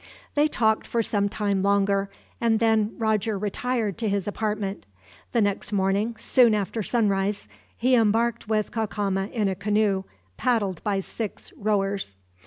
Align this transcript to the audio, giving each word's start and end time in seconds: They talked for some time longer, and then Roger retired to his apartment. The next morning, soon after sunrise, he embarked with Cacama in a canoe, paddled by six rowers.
They 0.33 0.47
talked 0.47 0.87
for 0.87 1.03
some 1.03 1.29
time 1.29 1.61
longer, 1.61 2.09
and 2.41 2.57
then 2.59 2.95
Roger 2.97 3.37
retired 3.37 3.99
to 3.99 4.09
his 4.09 4.27
apartment. 4.27 4.87
The 5.31 5.41
next 5.41 5.71
morning, 5.71 6.15
soon 6.17 6.55
after 6.55 6.81
sunrise, 6.81 7.47
he 7.77 7.93
embarked 7.93 8.49
with 8.49 8.71
Cacama 8.71 9.27
in 9.31 9.47
a 9.47 9.53
canoe, 9.53 10.05
paddled 10.37 10.83
by 10.83 11.01
six 11.01 11.53
rowers. 11.55 12.17